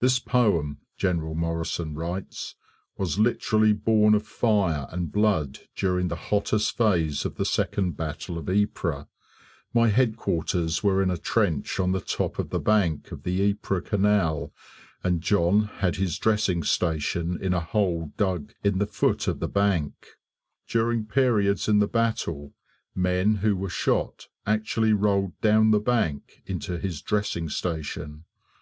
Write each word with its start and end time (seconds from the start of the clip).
"This 0.00 0.18
poem," 0.18 0.78
General 0.96 1.34
Morrison 1.34 1.94
writes, 1.94 2.54
"was 2.96 3.18
literally 3.18 3.74
born 3.74 4.14
of 4.14 4.26
fire 4.26 4.86
and 4.90 5.12
blood 5.12 5.58
during 5.76 6.08
the 6.08 6.16
hottest 6.16 6.74
phase 6.74 7.26
of 7.26 7.34
the 7.34 7.44
second 7.44 7.94
battle 7.94 8.38
of 8.38 8.48
Ypres. 8.48 9.04
My 9.74 9.88
headquarters 9.88 10.82
were 10.82 11.02
in 11.02 11.10
a 11.10 11.18
trench 11.18 11.78
on 11.78 11.92
the 11.92 12.00
top 12.00 12.38
of 12.38 12.48
the 12.48 12.58
bank 12.60 13.12
of 13.12 13.24
the 13.24 13.46
Ypres 13.50 13.82
Canal, 13.86 14.54
and 15.04 15.20
John 15.20 15.64
had 15.64 15.96
his 15.96 16.16
dressing 16.18 16.62
station 16.62 17.38
in 17.38 17.52
a 17.52 17.60
hole 17.60 18.10
dug 18.16 18.54
in 18.64 18.78
the 18.78 18.86
foot 18.86 19.28
of 19.28 19.38
the 19.40 19.48
bank. 19.48 20.12
During 20.66 21.04
periods 21.04 21.68
in 21.68 21.78
the 21.78 21.86
battle 21.86 22.54
men 22.94 23.34
who 23.44 23.54
were 23.54 23.68
shot 23.68 24.28
actually 24.46 24.94
rolled 24.94 25.38
down 25.42 25.72
the 25.72 25.78
bank 25.78 26.40
into 26.46 26.78
his 26.78 27.02
dressing 27.02 27.50
station. 27.50 28.24